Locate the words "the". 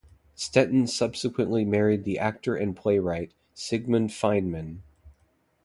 2.05-2.17